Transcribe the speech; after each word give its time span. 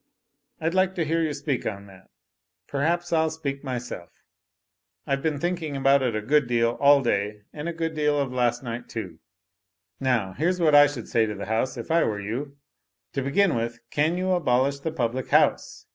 I'd 0.59 0.73
like 0.73 0.95
to 0.95 1.05
hear 1.05 1.21
you 1.21 1.31
speak 1.31 1.67
on 1.67 1.85
that. 1.85 2.09
P'raps 2.67 3.13
I'll 3.13 3.29
speak 3.29 3.63
myself, 3.63 4.09
I've 5.05 5.21
been 5.21 5.39
thinking 5.39 5.75
about 5.77 6.01
it 6.01 6.15
a 6.15 6.23
good 6.23 6.47
deal 6.47 6.71
all 6.81 7.03
day, 7.03 7.41
and 7.53 7.69
a 7.69 7.71
good 7.71 7.93
deal 7.93 8.19
of 8.19 8.33
last 8.33 8.63
night, 8.63 8.89
too. 8.89 9.19
Now, 9.99 10.33
here's 10.33 10.59
what 10.59 10.73
I 10.73 10.87
should 10.87 11.07
say 11.07 11.27
to 11.27 11.35
the 11.35 11.45
House, 11.45 11.77
if 11.77 11.91
I 11.91 12.03
were 12.03 12.19
you. 12.19 12.57
To 13.13 13.21
begin 13.21 13.53
with, 13.55 13.77
can 13.91 14.17
you 14.17 14.31
abolish 14.31 14.79
the 14.79 14.91
public 14.91 15.27
house? 15.27 15.85